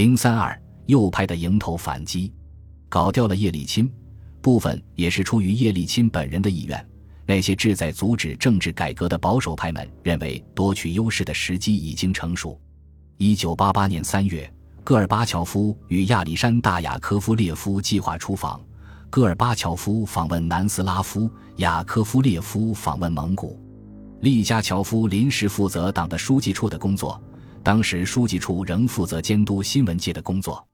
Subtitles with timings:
[0.00, 2.32] 零三二右派的迎头反击，
[2.88, 3.86] 搞掉了叶利钦，
[4.40, 6.88] 部分也是出于叶利钦本人的意愿。
[7.26, 12.58] 那些志在阻止政治改革的保守派们认为，夺取优势的时机已经成熟。
[13.18, 14.50] 一九八八年三月，
[14.82, 18.58] 戈尔巴乔夫与亚历山大·雅科夫列夫计划出访。
[19.10, 23.60] 戈尔巴乔夫访问南斯拉夫，雅科夫列夫访问蒙古。
[24.22, 27.22] 利加乔夫临时负责党的书记处的工作，
[27.62, 30.66] 当时书记处仍负责监督新闻界的工作。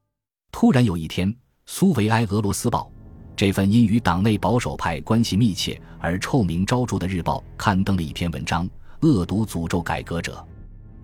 [0.51, 1.33] 突然有一天，
[1.65, 2.91] 苏维埃俄罗斯报。
[3.35, 8.67] 这份因与党内保守派关系密切而臭名昭著的日报刊登了一篇文章，
[9.01, 10.43] 恶毒诅咒改革者。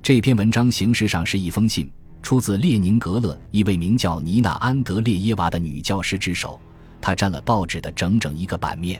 [0.01, 1.91] 这篇文章形式上是一封信，
[2.23, 6.59] 出自列宁格勒一位名叫尼娜·安德烈耶娃的女教师之手。
[6.99, 8.99] 她占了报纸的整整一个版面，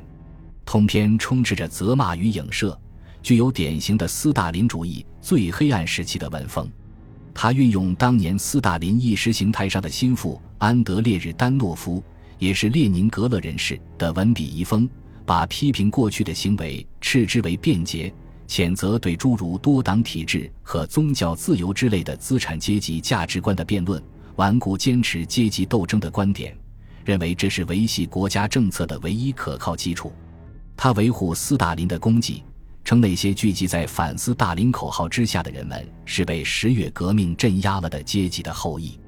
[0.64, 2.80] 通篇充斥着责骂与影射，
[3.24, 6.70] 具有典型的斯大林主义最黑暗时期的文风。
[7.34, 12.04] 他运用当年斯大林意识形态上的心腹安德烈日丹诺夫。
[12.40, 14.90] 也是列宁格勒人士的文笔遗风，
[15.26, 18.14] 把批评过去的行为斥之为便捷，
[18.50, 24.04] 谴责对诸如多党体制和宗教自由之类的资产阶级价值观的辩论，
[24.36, 26.54] 顽固坚持阶级斗争的观点，
[27.06, 30.12] 认为这是维系国家政策的唯一可靠基础。
[30.76, 32.44] 他维护斯大林的功绩，
[32.84, 39.00] 称那些聚集在反斯大林口号之下的人们是被十月革命镇压了的阶级的后裔。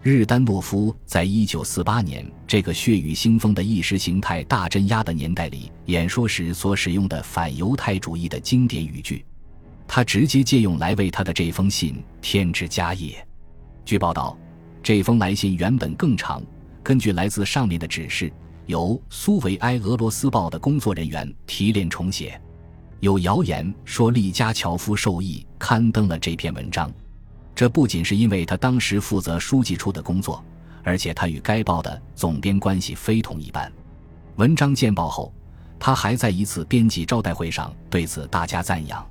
[0.00, 9.24] 日丹诺夫在一九四八年这个血雨腥风的意识形态大镇压的年代里演说时所使用的反犹太主义的经典语句，
[9.86, 13.26] 他直接借用来为他的这封信添枝加叶。
[13.84, 14.38] 据报道，
[14.82, 16.42] 这封来信原本更长。
[16.82, 18.32] 根据来自上面的指示，
[18.66, 22.40] 由苏维埃俄罗斯报的工作人员提炼重写。
[23.00, 26.92] 有谣言说利加乔夫受益刊登了这篇文章。
[27.54, 30.44] 这不仅是因为他当时负责书记处的工作，
[30.82, 33.70] 而且他与该报的总编关系非同一般。
[34.36, 35.32] 文章见报后，
[35.78, 39.04] 他还在一次编辑招待会上对此大加赞扬。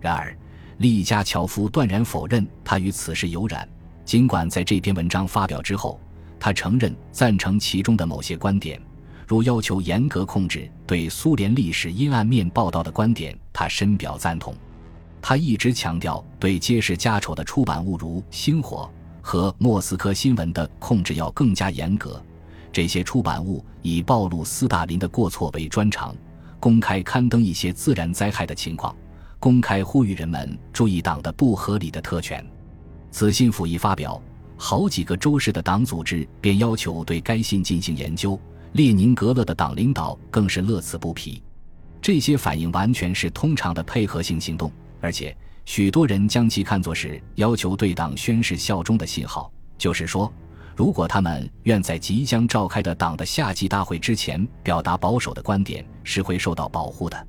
[0.00, 0.36] 然而，
[0.78, 3.68] 利加乔夫断然否认他与此事有染。
[4.04, 6.00] 尽管在这篇文章发表之后，
[6.38, 8.80] 他承认赞成其中的某些观点，
[9.26, 14.54] 如要求严格控制对苏联历史阴暗面报道的观点，他深表赞同。
[15.20, 18.88] 他一直强调对揭示家丑的出版物如《星火》
[19.26, 22.22] 和《莫斯科新闻》的控制要更加严格。
[22.72, 26.14] 这些出版物以暴露斯大林的过错为专长，
[26.60, 28.94] 公开刊登一些自然灾害的情况，
[29.40, 32.46] 公开呼吁人们注意党的不合理的特权。
[33.10, 34.22] 此信甫一发表，
[34.56, 38.38] 好几个州市的党组织便要求对该信进行研究。
[38.76, 41.42] 列宁格勒的党领导更是乐此不疲。
[42.02, 44.70] 这些反应完全是通常的配合性行动。
[45.00, 49.50] 而且，许多人将其看作是要求对党宣誓效忠的信号。
[49.78, 50.30] 就是说，
[50.76, 57.26] 如果他们愿在即将召开的党的夏季大会之前表达保守的观点，是会受到保护的。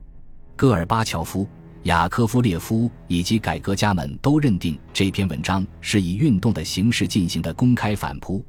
[0.57, 1.47] 戈尔巴乔夫、
[1.83, 8.43] 雅科夫列夫以及改革家们都认定这篇文章是以运动的形式进行的公开反扑，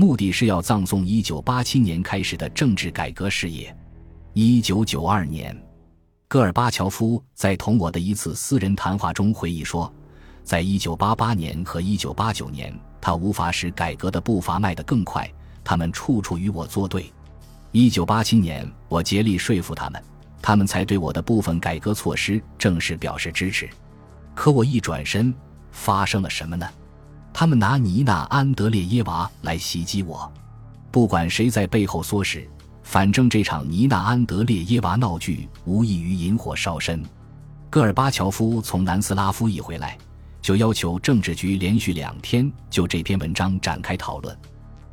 [0.00, 3.76] 目的是要葬送1987年开始的政治改革事业。
[4.32, 5.66] 1992年。
[6.26, 9.92] 戈尔巴乔夫在同我的一次私人谈话中回忆说，
[10.42, 15.30] 在1988年和1989年，他无法使改革的步伐迈得更快，
[15.62, 17.12] 他们处处与我作对。
[17.72, 20.02] 1987年，我竭力说服他们，
[20.40, 23.68] 他们才对我的部分改革措施正式表示支持。
[24.34, 25.34] 可我一转身，
[25.70, 26.66] 发生了什么呢？
[27.40, 30.30] 他们拿尼娜·安德烈耶娃来袭击我，
[30.90, 32.46] 不管谁在背后唆使。
[32.82, 37.02] 反正这场尼娜·安德烈耶娃闹剧无异于引火烧身。
[37.70, 39.96] 戈尔巴乔夫从南斯拉夫一回来，
[40.42, 44.38] 就要求政治局连续两天就这篇文章展开讨论。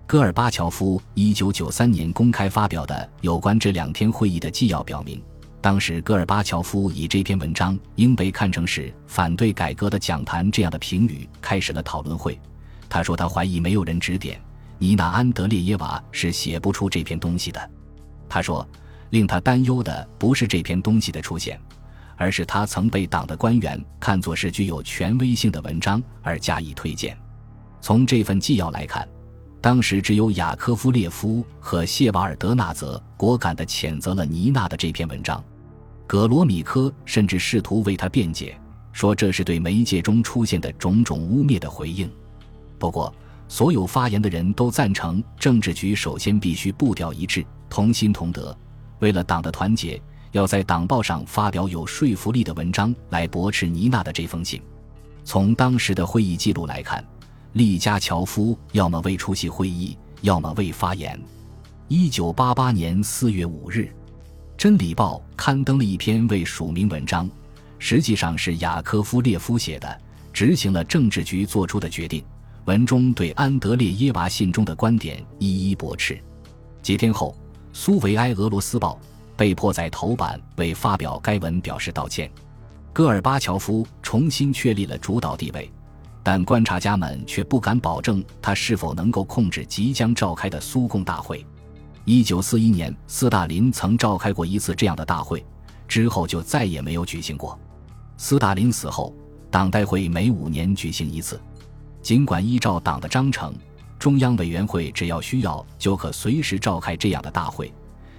[0.05, 5.21] 戈尔巴乔夫1993年公开发表的有关这两天会议的纪要表明，
[5.59, 12.39] 当时戈尔巴乔夫以这篇文章应被看成是反对改革的讲坛这样的评语开始了讨论会。
[12.87, 14.39] 他说他怀疑没有人指点
[14.77, 17.69] 尼娜·安德烈耶娃是写不出这篇东西的。
[18.29, 18.65] 他说
[19.09, 21.59] ：“令他担忧的不是这篇东西的出现，
[22.15, 27.17] 而是他曾被党的官员看作是具有权威性的文章而加以推荐。
[27.81, 29.07] 从这份纪要来看，
[29.67, 35.43] 当时只有雅科夫列夫和谢瓦尔德纳泽果敢地谴责了尼娜的这篇文章。
[36.07, 38.57] 葛罗米科甚至试图为他辩解，
[38.93, 42.09] 说这是对媒介中出现的种种污蔑的回应。
[42.79, 43.13] 不过，
[43.49, 48.57] 所有发言的人都赞成政治局首先必须步调一致。”同心同德，
[48.99, 54.61] 为了党的团结，要在党报上发表有说服力的文章来驳斥尼娜的这封信。
[55.25, 57.05] 从当时的会议记录来看，
[57.57, 61.19] 利加乔夫要么未出席会议，要么未发言。
[61.87, 63.79] 一九八八年四月五日，
[64.55, 67.27] 《真理报》刊登了一篇未署名文章，
[67.79, 70.01] 实际上是雅科夫列夫写的，
[70.31, 72.23] 执行了政治局做出的决定。
[72.65, 76.21] 文中对安德烈耶娃信中的观点一一驳斥。
[76.83, 77.35] 几天后，
[77.73, 78.99] 苏维埃俄罗斯报
[79.35, 82.29] 被迫在头版为发表该文表示道歉。
[82.93, 85.71] 戈尔巴乔夫重新确立了主导地位，
[86.29, 91.45] 但观察家们却不敢保证他是否能够控制即将召开的苏共大会。
[92.03, 95.41] 一九四一年，斯大林曾召开过一次这样的大会，
[95.87, 97.57] 之后就再也没有举行过。
[98.17, 99.15] 斯大林死后，
[99.49, 101.39] 党代会每五年举行一次。
[102.01, 103.55] 尽管依照党的章程，
[103.97, 107.73] 中央委员会只要需要就可随时召开这样的大会，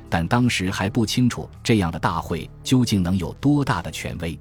[0.09, 4.41] 但当时还不清楚这样的大会究竟能有多大的权威。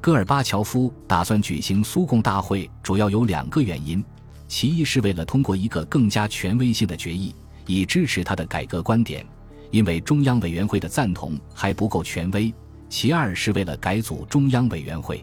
[0.00, 4.02] 戈尔巴乔夫打算举行苏共大会，主要有两个原因：
[4.48, 7.34] 其一是为了通过一个更加权威性的决议，
[7.66, 9.26] 以支持他的改革观点，
[9.70, 12.50] 因为中央委员会的赞同还不够权威；
[12.88, 15.22] 其二是为了改组中央委员会。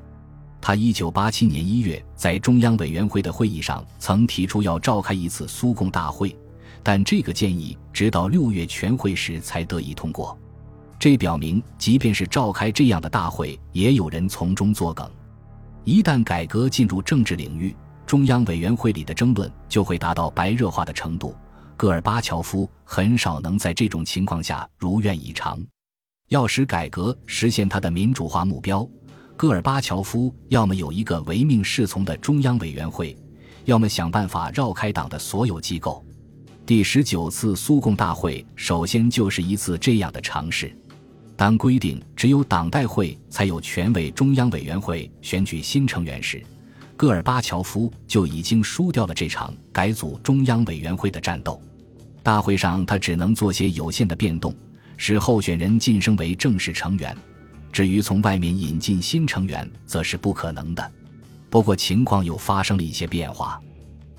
[0.62, 6.35] 他一九八七年一月在中央委员会的会议上曾提出要召开一次苏共大会，
[6.83, 10.38] 但这个建议直到六月全会时才得以通过。
[11.00, 15.10] 这表明，即便是召开这样的大会，也有人从中作梗。
[15.84, 21.36] 一旦改革进入政治领域，中央委员会里的争论就会达到白热化的程度。
[21.78, 25.64] 戈尔巴乔夫很少能在这种情况下如愿以偿。
[26.30, 28.86] 要使改革实现他的民主化目标。
[29.38, 33.16] 戈尔巴乔夫要么有一个唯命是从的中央委员会，
[33.66, 36.04] 要么想办法绕开党的所有机构。
[36.66, 40.76] 第十九次苏共大会首先就是一次这样的尝试。
[41.38, 46.44] 当规定只有党代会才有权为中央委员会选举新成员时，
[46.98, 51.62] 戈尔巴乔夫就已经输掉了这场改组中央委员会的战斗。
[52.24, 54.54] 大会上，他只能做些有限的变动，
[54.98, 57.16] 使候选人晋升为正式成员。
[57.72, 60.92] 至于从外面引进新成员，则是不可能的。
[61.51, 63.62] 不过情况又发生了一些变化。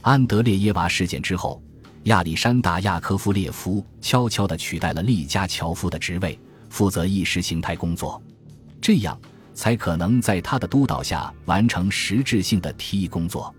[0.02, 1.60] 安德烈耶娃事件之后，
[2.04, 6.38] 亚历山大·亚科夫列夫悄悄地取代了利加乔夫的职位，
[6.68, 8.22] 负责意识形态工作，
[8.80, 9.18] 这样
[9.54, 13.54] 才可能在他的督导下完成实质性的提议工作。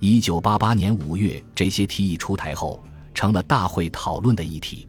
[0.00, 2.82] 一九八八年五月，这些提议出台后，
[3.14, 4.86] 成了大会讨论的议题。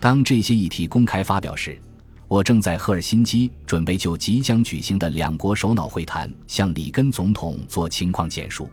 [0.00, 1.80] 当这些议题公开发表时，
[2.26, 8.68] 我正在赫尔辛基，准备就即将举行的两国首脑会谈向里根总统做情况简述。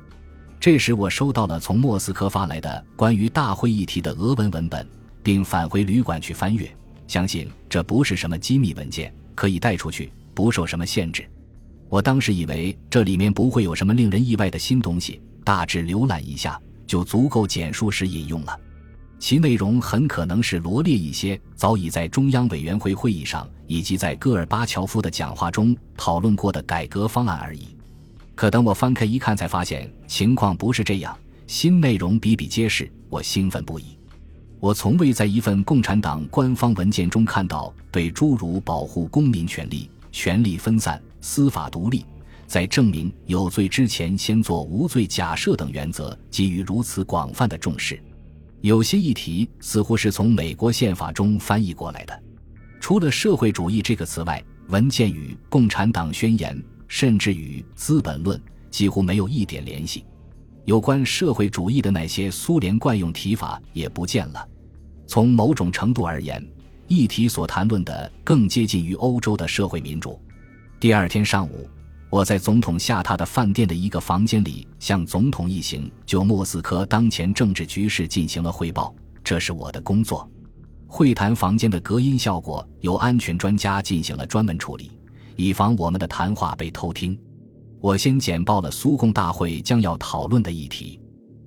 [0.60, 4.88] 这时，我收到了从莫斯科发来的关于大会议题的俄文文本，
[5.22, 6.70] 并返回旅馆去翻阅。
[7.08, 11.28] 相信这不是什么机密文件，可以带出去，不受什么限制。
[11.88, 18.60] 我当时以为这里面不会有什么令人意外的新东西，大致浏览一下就足够简述时引用了。
[19.20, 27.68] 其内容很可能是罗列一些早已在中央委员会会议上以及在戈尔巴乔夫的讲话中讨论过的改革方案而已。
[28.36, 31.18] 可等我翻开一看，才发现情况不是这样，
[31.48, 32.92] 新内容比比皆是。
[33.10, 33.98] 我兴奋不已。
[34.60, 42.04] 我从未在一份共产党官方文件中看到对诸如保护公民权利、权力分散、司法独立，
[42.48, 48.02] 在证明有罪之前先做无罪假设等原则给予如此广泛的重视。
[48.62, 52.24] 有些议题似乎是从美国宪法中翻译过来的。
[52.80, 56.56] 除了“社会主义”这个词外，文件与《共产党宣言》
[56.88, 58.40] 甚至与《资本论》
[58.72, 60.04] 几乎没有一点联系。
[60.66, 64.48] 有关社会主义的那些苏联惯用提法也不见了。
[65.08, 66.46] 从某种程度而言，
[66.88, 70.20] 议题所谈论的更接近于欧洲的社会民主。
[70.80, 71.70] 第二天上午。
[72.08, 78.96] 我在总统下榻的饭店的一个房间里，向总统一行就莫斯科当前政治局势进行了汇报。
[79.22, 80.30] 这是我的工作。
[80.88, 84.92] 会谈房间的隔音效果由安全专家进行了专门处理，
[85.36, 87.20] 以防我们的谈话被偷听。
[87.86, 91.00] 我先简报了苏共大会将要讨论的议题，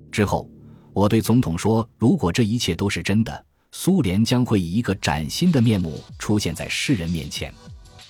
[0.09, 0.49] 之后
[0.93, 7.53] 我对总统说：“如果这一切都是真的，苏联将会以一个崭新的面目出现在世人面前。”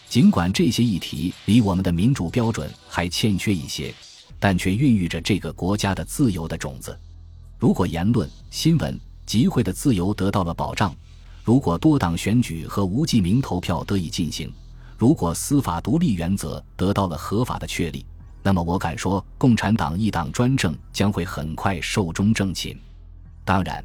[0.07, 3.91] 尽管这些议题离我们的民主标准还欠缺一些，
[4.39, 6.95] 但却孕育着这个国家的自由的种子。
[7.57, 8.95] 如果言论、新闻、
[9.25, 10.95] 集会的自由得到了保障，
[11.43, 14.53] 如果多党选举和无记名投票得以进行，
[15.00, 18.05] 如果司法独立原则得到了合法的确立，
[18.41, 22.77] 那么我敢说，共产党一党专政将会很快寿终正寝。
[23.43, 23.84] 当然，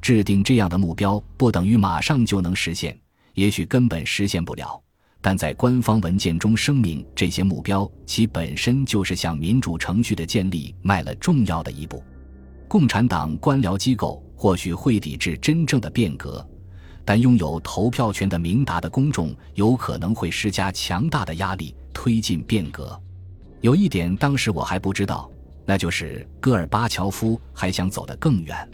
[0.00, 2.96] 制定这样的目标不等于马上就能实现，
[3.34, 4.80] 也许根本实现不了。
[5.20, 12.00] 但在官方文件中声明这些目标，其本身就是向民主程序的建立迈了重要的一步。
[12.68, 16.46] 共产党官僚机构或许会抵制真正的变革，
[17.04, 23.00] 但拥有投票权的明达的公众有可能会施加强大的压力，推进变革。
[23.60, 25.30] 有一点，当时我还不知道，
[25.64, 28.68] 那就是戈尔巴乔夫还想走得更远。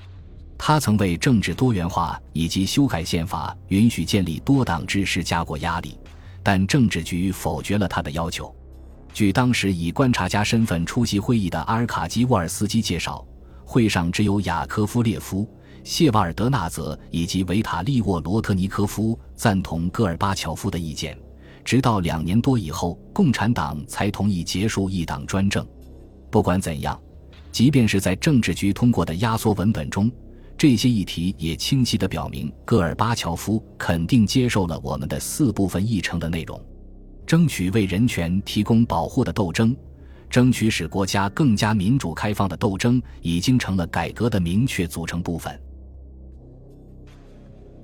[0.59, 5.99] 他曾为政治多元化以及修改宪法、允许建立多党制施加过压力，
[6.43, 8.55] 但政治局否决了他的要求。
[9.13, 13.27] 据当时以观察家身份出席会议的阿尔卡基沃尔斯基介绍，
[13.65, 15.49] 会上只有雅科夫列夫、
[15.83, 21.19] 谢瓦尔德纳泽以及维塔利沃罗特尼科夫赞同戈尔巴乔夫的意见。
[21.65, 25.67] 直到两年多以后，共产党才同意结束一党专政。
[26.31, 27.01] 不管怎样，
[27.51, 30.11] 即便是在政治局通过的压缩文本中。
[30.59, 36.61] 这些议题也清晰地表明，戈尔巴乔夫肯定接受了我们的四部分议程的内容：
[37.27, 39.75] 争取为人权提供保护的斗争，
[40.31, 45.61] 争取使国家更加民主开放的斗争，已经成了改革的明确组成部分。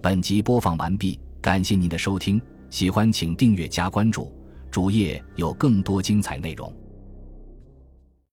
[0.00, 4.32] 本集播放完毕，感谢您的收听，喜欢请订阅加关注，
[4.70, 6.72] 主页有更多精彩内容。